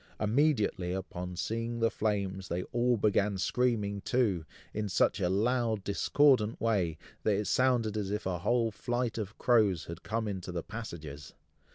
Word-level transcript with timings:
Immediately 0.19 0.93
upon 0.93 1.35
seeing 1.35 1.77
the 1.79 1.91
flames, 1.91 2.47
they 2.47 2.63
all 2.73 2.97
began 2.97 3.37
screaming 3.37 4.01
too, 4.01 4.45
in 4.73 4.89
such 4.89 5.19
a 5.19 5.29
loud 5.29 5.83
discordant 5.83 6.59
way, 6.59 6.97
that 7.21 7.35
it 7.35 7.45
sounded 7.45 7.95
as 7.95 8.09
if 8.09 8.25
a 8.25 8.39
whole 8.39 8.71
flight 8.71 9.19
of 9.19 9.37
crows 9.37 9.85
had 9.85 10.01
come 10.01 10.27
into 10.27 10.51
the 10.51 10.63
passages. 10.63 11.35